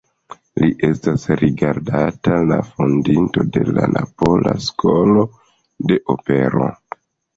Li 0.61 0.69
estas 0.87 1.25
rigardata 1.41 2.39
la 2.53 2.57
fondinto 2.71 3.45
de 3.59 3.63
la 3.77 3.85
napola 3.99 4.55
skolo 4.69 5.27
de 5.93 5.99
opero. 6.17 6.73